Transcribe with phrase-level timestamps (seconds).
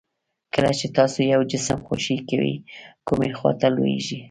[0.53, 2.53] کله چې تاسو یو جسم خوشې کوئ
[3.07, 4.17] کومې خواته لویږي؟